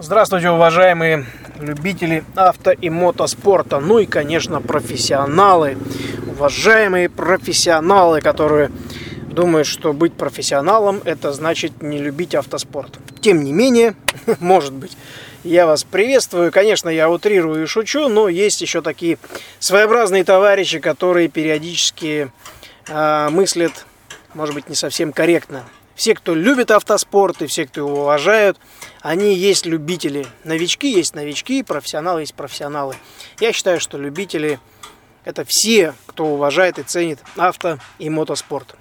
Здравствуйте, 0.00 0.48
уважаемые 0.50 1.26
любители 1.58 2.22
авто 2.36 2.70
и 2.70 2.88
мотоспорта, 2.88 3.80
ну 3.80 3.98
и, 3.98 4.06
конечно, 4.06 4.60
профессионалы. 4.60 5.76
Уважаемые 6.28 7.08
профессионалы, 7.08 8.20
которые 8.20 8.70
думают, 9.28 9.66
что 9.66 9.92
быть 9.92 10.12
профессионалом 10.12 11.02
это 11.04 11.32
значит 11.32 11.82
не 11.82 11.98
любить 11.98 12.36
автоспорт. 12.36 13.00
Тем 13.20 13.42
не 13.42 13.52
менее, 13.52 13.96
может 14.38 14.72
быть, 14.72 14.96
я 15.42 15.66
вас 15.66 15.82
приветствую. 15.82 16.52
Конечно, 16.52 16.88
я 16.88 17.10
утрирую 17.10 17.64
и 17.64 17.66
шучу, 17.66 18.06
но 18.06 18.28
есть 18.28 18.60
еще 18.60 18.82
такие 18.82 19.18
своеобразные 19.58 20.22
товарищи, 20.22 20.78
которые 20.78 21.26
периодически 21.26 22.30
э, 22.86 23.28
мыслят, 23.30 23.84
может 24.32 24.54
быть, 24.54 24.68
не 24.68 24.76
совсем 24.76 25.12
корректно. 25.12 25.64
Все, 25.96 26.14
кто 26.14 26.36
любит 26.36 26.70
автоспорт 26.70 27.42
и 27.42 27.48
все, 27.48 27.66
кто 27.66 27.80
его 27.80 28.02
уважают, 28.02 28.56
они 29.00 29.34
есть 29.34 29.66
любители. 29.66 30.26
Новички 30.44 30.90
есть 30.90 31.14
новички, 31.14 31.62
профессионалы 31.62 32.22
есть 32.22 32.34
профессионалы. 32.34 32.96
Я 33.40 33.52
считаю, 33.52 33.80
что 33.80 33.98
любители– 33.98 34.58
это 35.24 35.44
все, 35.44 35.94
кто 36.06 36.26
уважает 36.26 36.78
и 36.78 36.82
ценит 36.82 37.18
авто 37.36 37.78
и 37.98 38.10
мотоспорт. 38.10 38.76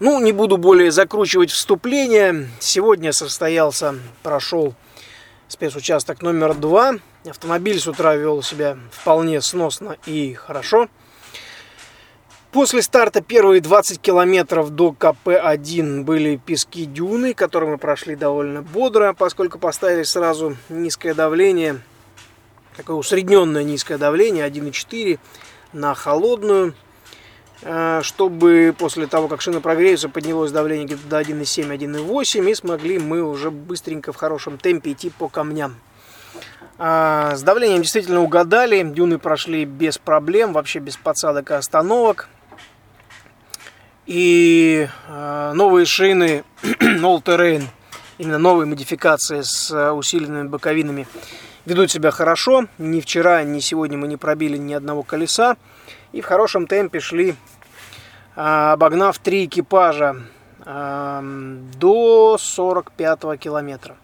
Ну, 0.00 0.20
не 0.20 0.32
буду 0.32 0.58
более 0.58 0.92
закручивать 0.92 1.50
вступление. 1.50 2.48
Сегодня 2.60 3.12
состоялся, 3.12 3.96
прошел 4.22 4.74
спецучасток 5.48 6.22
номер 6.22 6.54
два. 6.54 6.94
Автомобиль 7.28 7.80
с 7.80 7.88
утра 7.88 8.14
вел 8.14 8.42
себя 8.42 8.78
вполне 8.92 9.40
сносно 9.40 9.96
и 10.06 10.34
хорошо. 10.34 10.88
После 12.52 12.80
старта 12.80 13.20
первые 13.20 13.60
20 13.60 14.00
километров 14.00 14.70
до 14.70 14.92
КП-1 14.92 16.04
были 16.04 16.36
пески 16.36 16.86
дюны, 16.86 17.34
которые 17.34 17.72
мы 17.72 17.78
прошли 17.78 18.16
довольно 18.16 18.62
бодро, 18.62 19.12
поскольку 19.12 19.58
поставили 19.58 20.02
сразу 20.02 20.56
низкое 20.70 21.12
давление, 21.12 21.82
такое 22.74 22.96
усредненное 22.96 23.64
низкое 23.64 23.98
давление 23.98 24.48
1,4 24.48 25.18
на 25.74 25.94
холодную, 25.94 26.72
э, 27.60 28.00
чтобы 28.02 28.74
после 28.78 29.06
того, 29.06 29.28
как 29.28 29.42
шина 29.42 29.60
прогреется, 29.60 30.08
поднялось 30.08 30.50
давление 30.50 30.86
где-то 30.86 31.06
до 31.06 31.18
1,7-1,8 31.18 32.50
и 32.50 32.54
смогли 32.54 32.98
мы 32.98 33.22
уже 33.22 33.50
быстренько 33.50 34.14
в 34.14 34.16
хорошем 34.16 34.56
темпе 34.56 34.92
идти 34.92 35.10
по 35.10 35.28
камням. 35.28 35.76
А, 36.78 37.36
с 37.36 37.42
давлением 37.42 37.82
действительно 37.82 38.22
угадали, 38.22 38.82
дюны 38.84 39.18
прошли 39.18 39.66
без 39.66 39.98
проблем, 39.98 40.54
вообще 40.54 40.78
без 40.78 40.96
подсадок 40.96 41.50
и 41.50 41.54
остановок. 41.54 42.30
И 44.08 44.88
э, 45.06 45.52
новые 45.54 45.84
шины 45.84 46.42
All 46.62 47.22
Terrain, 47.22 47.64
именно 48.16 48.38
новые 48.38 48.66
модификации 48.66 49.42
с 49.42 49.70
э, 49.70 49.90
усиленными 49.90 50.48
боковинами, 50.48 51.06
ведут 51.66 51.90
себя 51.90 52.10
хорошо. 52.10 52.68
Ни 52.78 53.02
вчера, 53.02 53.42
ни 53.42 53.60
сегодня 53.60 53.98
мы 53.98 54.08
не 54.08 54.16
пробили 54.16 54.56
ни 54.56 54.72
одного 54.72 55.02
колеса. 55.02 55.58
И 56.12 56.22
в 56.22 56.24
хорошем 56.24 56.66
темпе 56.66 57.00
шли, 57.00 57.36
э, 58.34 58.40
обогнав 58.40 59.18
три 59.18 59.44
экипажа 59.44 60.16
э, 60.64 61.20
до 61.76 62.38
45 62.40 63.38
километра. 63.38 63.94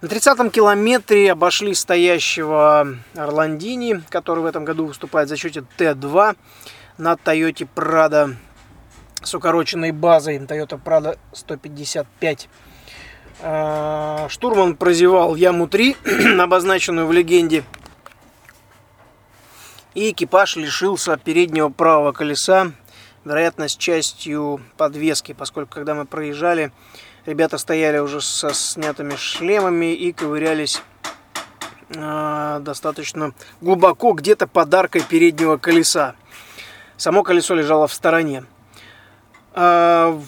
На 0.00 0.06
30-м 0.06 0.48
километре 0.48 1.32
обошли 1.32 1.74
стоящего 1.74 2.96
Орландини, 3.14 4.02
который 4.08 4.42
в 4.42 4.46
этом 4.46 4.64
году 4.64 4.86
выступает 4.86 5.26
в 5.26 5.28
зачете 5.28 5.64
Т2 5.76 6.34
на 6.96 7.12
Toyota 7.12 7.68
Prado 7.74 8.36
с 9.22 9.34
укороченной 9.34 9.92
базой 9.92 10.38
Toyota 10.38 10.80
Prado 10.82 11.18
155. 11.32 12.48
А, 13.42 14.26
штурман 14.28 14.76
прозевал 14.76 15.34
яму 15.34 15.68
3, 15.68 15.96
обозначенную 16.40 17.06
в 17.06 17.12
легенде. 17.12 17.64
И 19.94 20.10
экипаж 20.10 20.56
лишился 20.56 21.16
переднего 21.16 21.68
правого 21.68 22.12
колеса, 22.12 22.72
вероятно, 23.24 23.68
с 23.68 23.76
частью 23.76 24.60
подвески, 24.76 25.32
поскольку 25.32 25.74
когда 25.74 25.94
мы 25.94 26.04
проезжали, 26.04 26.70
ребята 27.26 27.58
стояли 27.58 27.98
уже 27.98 28.20
со 28.20 28.54
снятыми 28.54 29.16
шлемами 29.16 29.94
и 29.94 30.12
ковырялись 30.12 30.82
э, 31.88 32.58
достаточно 32.60 33.32
глубоко, 33.60 34.12
где-то 34.12 34.46
подаркой 34.46 35.02
переднего 35.02 35.56
колеса. 35.56 36.14
Само 36.96 37.22
колесо 37.22 37.54
лежало 37.54 37.88
в 37.88 37.94
стороне. 37.94 38.44
А, 39.62 40.18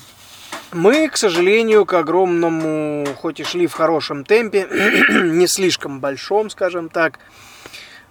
мы, 0.72 1.08
к 1.08 1.16
сожалению, 1.16 1.86
к 1.86 1.94
огромному, 1.94 3.06
хоть 3.16 3.40
и 3.40 3.44
шли 3.44 3.66
в 3.66 3.72
хорошем 3.72 4.26
темпе, 4.26 4.68
не 5.24 5.46
слишком 5.46 6.00
большом, 6.00 6.50
скажем 6.50 6.90
так, 6.90 7.18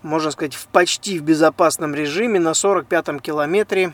можно 0.01 0.31
сказать, 0.31 0.55
в 0.55 0.65
почти 0.65 1.19
в 1.19 1.21
безопасном 1.21 1.93
режиме 1.93 2.39
на 2.39 2.53
45-м 2.53 3.19
километре 3.19 3.93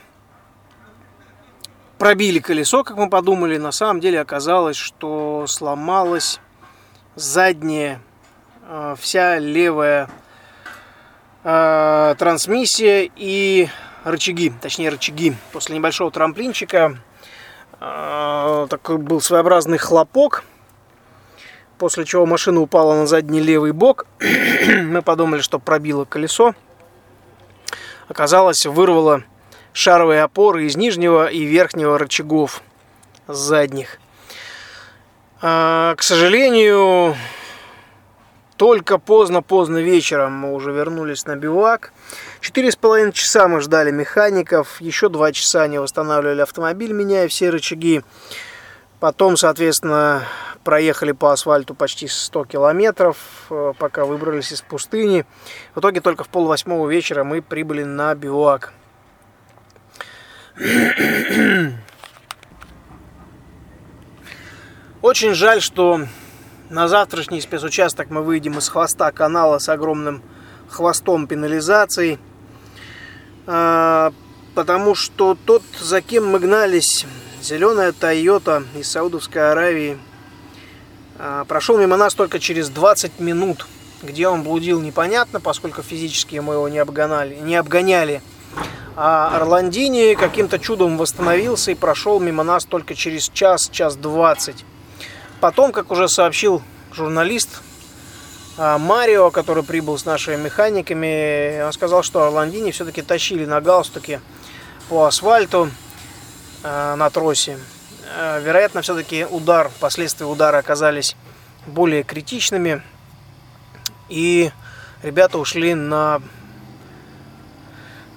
пробили 1.97 2.39
колесо, 2.39 2.85
как 2.85 2.95
мы 2.95 3.09
подумали. 3.09 3.57
На 3.57 3.73
самом 3.73 3.99
деле 3.99 4.21
оказалось, 4.21 4.77
что 4.77 5.47
сломалась 5.47 6.39
задняя, 7.15 7.99
а, 8.63 8.95
вся 8.95 9.37
левая 9.37 10.09
а, 11.43 12.15
трансмиссия 12.15 13.11
и 13.17 13.67
рычаги, 14.05 14.53
точнее 14.61 14.91
рычаги. 14.91 15.35
После 15.51 15.75
небольшого 15.75 16.09
трамплинчика 16.09 16.77
э, 16.87 17.06
такой 17.79 18.97
был 18.97 19.21
своеобразный 19.21 19.77
хлопок, 19.77 20.43
после 21.77 22.05
чего 22.05 22.25
машина 22.25 22.61
упала 22.61 22.95
на 22.95 23.07
задний 23.07 23.39
левый 23.39 23.71
бок. 23.71 24.07
Мы 24.19 25.01
подумали, 25.01 25.41
что 25.41 25.59
пробило 25.59 26.05
колесо. 26.05 26.55
Оказалось, 28.07 28.65
вырвало 28.65 29.23
шаровые 29.73 30.23
опоры 30.23 30.65
из 30.65 30.75
нижнего 30.75 31.27
и 31.27 31.43
верхнего 31.43 31.99
рычагов 31.99 32.61
задних. 33.27 33.99
Э, 35.41 35.93
к 35.95 36.01
сожалению, 36.01 37.15
только 38.57 38.97
поздно-поздно 38.97 39.77
вечером 39.77 40.33
мы 40.33 40.53
уже 40.53 40.71
вернулись 40.71 41.25
на 41.25 41.35
бивак. 41.35 41.93
Четыре 42.41 42.71
с 42.71 42.75
половиной 42.75 43.13
часа 43.13 43.47
мы 43.47 43.61
ждали 43.61 43.91
механиков. 43.91 44.81
Еще 44.81 45.09
два 45.09 45.31
часа 45.31 45.61
они 45.61 45.77
восстанавливали 45.77 46.41
автомобиль, 46.41 46.91
меняя 46.91 47.27
все 47.27 47.51
рычаги. 47.51 48.01
Потом, 48.99 49.37
соответственно, 49.37 50.23
проехали 50.63 51.11
по 51.11 51.31
асфальту 51.31 51.75
почти 51.75 52.07
100 52.07 52.45
километров, 52.45 53.17
э, 53.51 53.73
пока 53.77 54.05
выбрались 54.05 54.51
из 54.51 54.63
пустыни. 54.63 55.23
В 55.75 55.79
итоге 55.79 56.01
только 56.01 56.23
в 56.23 56.29
полвосьмого 56.29 56.89
вечера 56.89 57.23
мы 57.23 57.43
прибыли 57.43 57.83
на 57.83 58.15
бивак. 58.15 58.73
Очень 65.03 65.35
жаль, 65.35 65.61
что 65.61 66.01
на 66.69 66.87
завтрашний 66.87 67.41
спецучасток 67.41 68.09
мы 68.09 68.21
выйдем 68.21 68.57
из 68.57 68.67
хвоста 68.67 69.11
канала 69.11 69.57
с 69.59 69.69
огромным 69.69 70.21
хвостом 70.69 71.27
пенализации. 71.27 72.19
А, 73.45 74.11
потому 74.53 74.95
что 74.95 75.37
тот, 75.45 75.61
за 75.79 76.01
кем 76.01 76.27
мы 76.27 76.39
гнались, 76.39 77.05
зеленая 77.41 77.93
Тойота 77.93 78.63
из 78.75 78.91
Саудовской 78.91 79.51
Аравии, 79.51 79.97
а, 81.17 81.45
прошел 81.45 81.77
мимо 81.77 81.95
нас 81.95 82.13
только 82.13 82.39
через 82.39 82.69
20 82.69 83.19
минут. 83.19 83.65
Где 84.03 84.27
он 84.27 84.43
блудил, 84.43 84.81
непонятно, 84.81 85.39
поскольку 85.39 85.81
физически 85.81 86.35
мы 86.35 86.55
его 86.55 86.67
не 86.67 86.79
обгоняли. 86.79 87.35
Не 87.35 87.55
обгоняли. 87.55 88.21
А 88.95 89.35
Орландини 89.35 90.15
каким-то 90.15 90.59
чудом 90.59 90.97
восстановился 90.97 91.71
и 91.71 91.75
прошел 91.75 92.19
мимо 92.19 92.43
нас 92.43 92.65
только 92.65 92.93
через 92.93 93.29
час, 93.29 93.69
час 93.69 93.95
двадцать. 93.95 94.65
Потом, 95.39 95.71
как 95.71 95.91
уже 95.91 96.07
сообщил 96.07 96.63
журналист 96.91 97.61
а, 98.57 98.79
Марио, 98.79 99.29
который 99.29 99.61
прибыл 99.61 99.97
с 99.97 100.05
нашими 100.05 100.35
механиками, 100.35 101.63
он 101.63 101.71
сказал, 101.73 102.01
что 102.01 102.23
Орландини 102.23 102.71
все-таки 102.71 103.03
тащили 103.03 103.45
на 103.45 103.61
галстуке 103.61 104.19
по 104.89 105.05
асфальту 105.05 105.69
а, 106.63 106.95
на 106.95 107.09
тросе. 107.11 107.59
А, 108.15 108.39
вероятно, 108.39 108.81
все-таки 108.81 109.25
удар, 109.25 109.69
последствия 109.79 110.25
удара 110.25 110.57
оказались 110.57 111.15
более 111.67 112.03
критичными. 112.03 112.81
И 114.09 114.51
ребята 115.03 115.37
ушли 115.37 115.75
на 115.75 116.21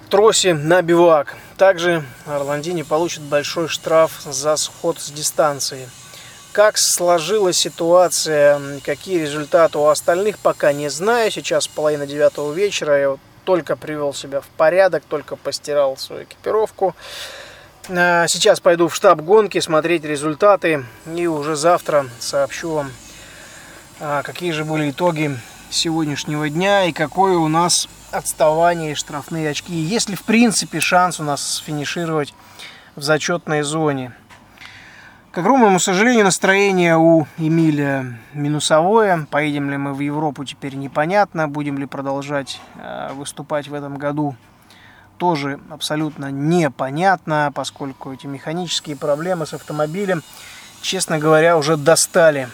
тросе 0.09 0.55
на 0.55 0.81
бивак. 0.81 1.35
Также 1.57 2.03
Орландини 2.25 2.81
получит 2.81 3.21
большой 3.21 3.67
штраф 3.67 4.21
за 4.23 4.55
сход 4.55 4.99
с 4.99 5.11
дистанции. 5.11 5.87
Как 6.51 6.77
сложилась 6.77 7.57
ситуация, 7.57 8.59
какие 8.83 9.21
результаты 9.21 9.77
у 9.77 9.85
остальных, 9.85 10.37
пока 10.37 10.73
не 10.73 10.89
знаю. 10.89 11.31
Сейчас 11.31 11.69
половина 11.69 12.05
девятого 12.05 12.51
вечера, 12.51 12.99
я 12.99 13.09
вот 13.11 13.19
только 13.45 13.77
привел 13.77 14.13
себя 14.13 14.41
в 14.41 14.47
порядок, 14.47 15.03
только 15.07 15.37
постирал 15.37 15.95
свою 15.95 16.23
экипировку. 16.23 16.93
А, 17.89 18.27
сейчас 18.27 18.59
пойду 18.59 18.89
в 18.89 18.95
штаб 18.95 19.21
гонки 19.21 19.59
смотреть 19.59 20.03
результаты 20.03 20.85
и 21.15 21.25
уже 21.27 21.55
завтра 21.55 22.07
сообщу 22.19 22.71
вам 22.71 22.91
а, 24.01 24.21
какие 24.21 24.51
же 24.51 24.65
были 24.65 24.91
итоги 24.91 25.37
сегодняшнего 25.69 26.49
дня 26.49 26.85
и 26.85 26.91
какое 26.91 27.37
у 27.37 27.47
нас 27.47 27.87
отставание 28.11 28.91
и 28.91 28.95
штрафные 28.95 29.49
очки. 29.49 29.73
Есть 29.73 30.09
ли 30.09 30.15
в 30.15 30.23
принципе 30.23 30.81
шанс 30.81 31.19
у 31.19 31.23
нас 31.23 31.63
финишировать 31.65 32.33
в 32.95 33.01
зачетной 33.03 33.61
зоне? 33.61 34.13
К 35.31 35.37
огромному 35.37 35.79
сожалению, 35.79 36.25
настроение 36.25 36.97
у 36.97 37.25
Эмиля 37.37 38.19
минусовое. 38.33 39.25
Поедем 39.31 39.69
ли 39.69 39.77
мы 39.77 39.93
в 39.93 40.01
Европу, 40.01 40.43
теперь 40.43 40.75
непонятно. 40.75 41.47
Будем 41.47 41.77
ли 41.77 41.85
продолжать 41.85 42.59
э, 42.75 43.13
выступать 43.13 43.69
в 43.69 43.73
этом 43.73 43.97
году, 43.97 44.35
тоже 45.17 45.61
абсолютно 45.69 46.31
непонятно, 46.31 47.49
поскольку 47.55 48.11
эти 48.11 48.27
механические 48.27 48.97
проблемы 48.97 49.45
с 49.45 49.53
автомобилем, 49.53 50.21
честно 50.81 51.17
говоря, 51.17 51.57
уже 51.57 51.77
достали. 51.77 52.49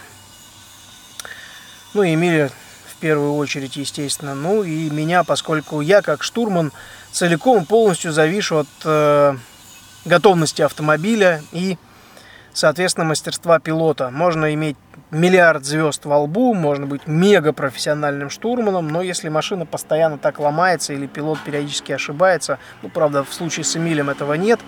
Ну, 1.95 2.03
Эмиля 2.03 2.51
в 2.85 2.95
первую 2.97 3.33
очередь, 3.37 3.75
естественно. 3.75 4.35
Ну 4.35 4.61
и 4.61 4.91
меня, 4.91 5.23
поскольку 5.23 5.81
я, 5.81 6.03
как 6.03 6.21
штурман, 6.21 6.71
целиком 7.11 7.65
полностью 7.65 8.11
завишу 8.11 8.57
от 8.57 8.67
э, 8.85 9.35
готовности 10.05 10.61
автомобиля 10.61 11.41
и 11.51 11.79
соответственно, 12.57 13.05
мастерства 13.05 13.59
пилота. 13.59 14.09
Можно 14.09 14.53
иметь 14.55 14.77
миллиард 15.11 15.63
звезд 15.63 16.05
во 16.05 16.17
лбу, 16.19 16.55
можно 16.55 16.87
быть 16.87 17.05
мега 17.05 17.53
профессиональным 17.53 18.29
штурманом, 18.31 18.87
но 18.87 19.01
если 19.01 19.29
машина 19.29 19.65
постоянно 19.65 20.17
так 20.17 20.39
ломается 20.39 20.93
или 20.93 21.05
пилот 21.05 21.39
периодически 21.45 21.91
ошибается, 21.91 22.57
ну, 22.81 22.89
правда, 22.89 23.23
в 23.23 23.31
случае 23.31 23.63
с 23.63 23.77
Эмилем 23.77 24.09
этого 24.09 24.33
нет, 24.33 24.59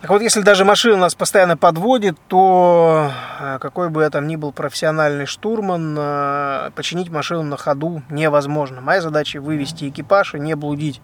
так 0.00 0.08
вот, 0.08 0.22
если 0.22 0.40
даже 0.40 0.64
машина 0.64 0.96
нас 0.96 1.14
постоянно 1.14 1.58
подводит, 1.58 2.16
то 2.28 3.12
э, 3.38 3.58
какой 3.60 3.90
бы 3.90 4.02
я 4.02 4.08
там 4.08 4.26
ни 4.26 4.36
был 4.36 4.50
профессиональный 4.50 5.26
штурман, 5.26 5.94
э, 5.98 6.70
починить 6.74 7.10
машину 7.10 7.42
на 7.42 7.58
ходу 7.58 8.02
невозможно. 8.08 8.80
Моя 8.80 9.02
задача 9.02 9.42
вывести 9.42 9.90
экипаж 9.90 10.34
и 10.34 10.40
не 10.40 10.56
блудить. 10.56 11.02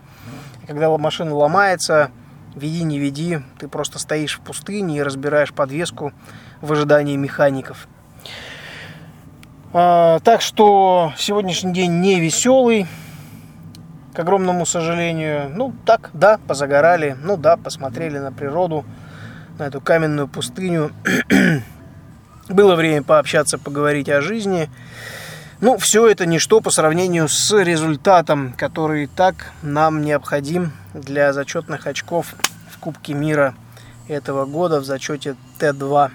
Когда 0.66 0.88
машина 0.96 1.34
ломается, 1.34 2.10
веди, 2.56 2.82
не 2.82 2.98
веди, 2.98 3.38
ты 3.58 3.68
просто 3.68 4.00
стоишь 4.00 4.38
в 4.38 4.40
пустыне 4.40 4.98
и 4.98 5.02
разбираешь 5.02 5.52
подвеску 5.52 6.12
в 6.60 6.72
ожидании 6.72 7.16
механиков. 7.16 7.86
А, 9.72 10.18
так 10.20 10.40
что 10.40 11.12
сегодняшний 11.16 11.72
день 11.72 12.00
не 12.00 12.18
веселый, 12.18 12.86
к 14.16 14.18
огромному 14.18 14.64
сожалению. 14.64 15.50
Ну, 15.54 15.74
так, 15.84 16.08
да, 16.14 16.38
позагорали, 16.48 17.14
ну 17.22 17.36
да, 17.36 17.58
посмотрели 17.58 18.18
на 18.18 18.32
природу, 18.32 18.86
на 19.58 19.64
эту 19.64 19.82
каменную 19.82 20.26
пустыню. 20.26 20.90
Было 22.48 22.76
время 22.76 23.02
пообщаться, 23.02 23.58
поговорить 23.58 24.08
о 24.08 24.22
жизни. 24.22 24.70
Ну, 25.58 25.78
все 25.78 26.06
это 26.06 26.26
ничто 26.26 26.60
по 26.60 26.68
сравнению 26.68 27.28
с 27.28 27.50
результатом, 27.62 28.52
который 28.58 29.06
так 29.06 29.52
нам 29.62 30.02
необходим 30.02 30.72
для 30.92 31.32
зачетных 31.32 31.86
очков 31.86 32.34
в 32.70 32.78
Кубке 32.78 33.14
мира 33.14 33.54
этого 34.06 34.44
года 34.44 34.80
в 34.80 34.84
зачете 34.84 35.34
Т2. 35.58 36.10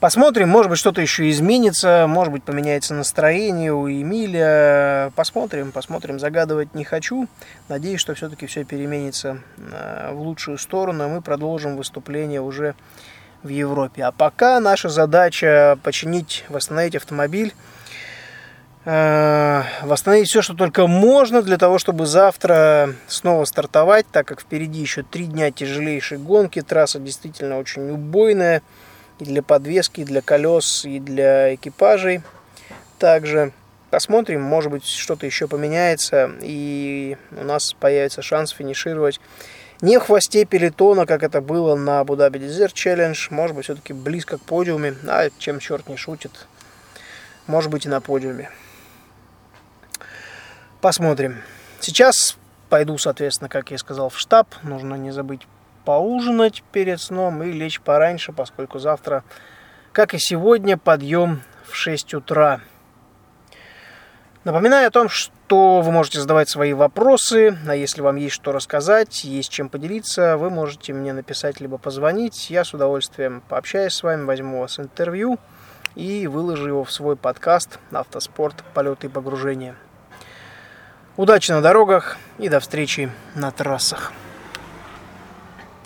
Посмотрим, 0.00 0.48
может 0.48 0.70
быть, 0.70 0.78
что-то 0.78 1.02
еще 1.02 1.28
изменится, 1.28 2.06
может 2.08 2.32
быть, 2.32 2.44
поменяется 2.44 2.94
настроение 2.94 3.74
у 3.74 3.90
Эмиля. 3.90 5.12
Посмотрим, 5.14 5.70
посмотрим. 5.70 6.18
Загадывать 6.18 6.74
не 6.74 6.84
хочу. 6.84 7.28
Надеюсь, 7.68 8.00
что 8.00 8.14
все-таки 8.14 8.46
все 8.46 8.64
переменится 8.64 9.42
э, 9.58 10.12
в 10.14 10.20
лучшую 10.22 10.56
сторону, 10.56 11.04
и 11.04 11.10
мы 11.10 11.20
продолжим 11.20 11.76
выступление 11.76 12.40
уже 12.40 12.74
в 13.42 13.48
Европе. 13.48 14.04
А 14.04 14.12
пока 14.12 14.60
наша 14.60 14.88
задача 14.88 15.78
починить, 15.82 16.46
восстановить 16.48 16.96
автомобиль 16.96 17.52
восстановить 18.88 20.28
все, 20.28 20.40
что 20.40 20.54
только 20.54 20.86
можно 20.86 21.42
для 21.42 21.58
того, 21.58 21.78
чтобы 21.78 22.06
завтра 22.06 22.94
снова 23.06 23.44
стартовать, 23.44 24.06
так 24.10 24.26
как 24.26 24.40
впереди 24.40 24.80
еще 24.80 25.02
три 25.02 25.26
дня 25.26 25.50
тяжелейшей 25.50 26.16
гонки. 26.16 26.62
Трасса 26.62 26.98
действительно 26.98 27.58
очень 27.58 27.90
убойная 27.90 28.62
и 29.18 29.24
для 29.24 29.42
подвески, 29.42 30.00
и 30.00 30.04
для 30.04 30.22
колес, 30.22 30.86
и 30.86 31.00
для 31.00 31.54
экипажей. 31.54 32.22
Также 32.98 33.52
посмотрим, 33.90 34.40
может 34.40 34.70
быть 34.70 34.86
что-то 34.86 35.26
еще 35.26 35.48
поменяется 35.48 36.30
и 36.40 37.18
у 37.32 37.44
нас 37.44 37.74
появится 37.78 38.22
шанс 38.22 38.52
финишировать 38.52 39.20
не 39.80 39.98
в 39.98 40.02
хвосте 40.02 40.44
пелетона, 40.44 41.06
как 41.06 41.22
это 41.22 41.40
было 41.40 41.76
на 41.76 42.00
Dhabi 42.00 42.40
Desert 42.40 42.72
Challenge, 42.72 43.16
может 43.30 43.54
быть 43.54 43.66
все-таки 43.66 43.92
близко 43.92 44.38
к 44.38 44.40
подиуме, 44.40 44.94
а 45.06 45.28
чем 45.38 45.60
черт 45.60 45.88
не 45.88 45.96
шутит, 45.96 46.32
может 47.46 47.70
быть 47.70 47.86
и 47.86 47.88
на 47.88 48.00
подиуме. 48.00 48.50
Посмотрим. 50.80 51.42
Сейчас 51.80 52.36
пойду, 52.68 52.98
соответственно, 52.98 53.48
как 53.48 53.72
я 53.72 53.78
сказал, 53.78 54.10
в 54.10 54.18
штаб. 54.18 54.54
Нужно 54.62 54.94
не 54.94 55.10
забыть 55.10 55.46
поужинать 55.84 56.62
перед 56.70 57.00
сном 57.00 57.42
и 57.42 57.50
лечь 57.50 57.80
пораньше, 57.80 58.32
поскольку 58.32 58.78
завтра, 58.78 59.24
как 59.90 60.14
и 60.14 60.18
сегодня, 60.18 60.76
подъем 60.76 61.42
в 61.66 61.74
6 61.74 62.14
утра. 62.14 62.60
Напоминаю 64.44 64.86
о 64.86 64.92
том, 64.92 65.08
что 65.08 65.80
вы 65.80 65.90
можете 65.90 66.20
задавать 66.20 66.48
свои 66.48 66.74
вопросы, 66.74 67.58
а 67.66 67.74
если 67.74 68.00
вам 68.00 68.14
есть 68.14 68.36
что 68.36 68.52
рассказать, 68.52 69.24
есть 69.24 69.50
чем 69.50 69.68
поделиться, 69.68 70.36
вы 70.36 70.48
можете 70.48 70.92
мне 70.92 71.12
написать 71.12 71.60
либо 71.60 71.78
позвонить. 71.78 72.50
Я 72.50 72.64
с 72.64 72.72
удовольствием 72.72 73.42
пообщаюсь 73.48 73.94
с 73.94 74.04
вами, 74.04 74.24
возьму 74.24 74.58
у 74.58 74.60
вас 74.60 74.78
интервью 74.78 75.40
и 75.96 76.28
выложу 76.28 76.68
его 76.68 76.84
в 76.84 76.92
свой 76.92 77.16
подкаст 77.16 77.80
«Автоспорт. 77.90 78.62
Полеты 78.74 79.08
и 79.08 79.10
погружения». 79.10 79.74
Удачи 81.18 81.50
на 81.50 81.60
дорогах 81.60 82.16
и 82.38 82.48
до 82.48 82.60
встречи 82.60 83.10
на 83.34 83.50
трассах. 83.50 84.12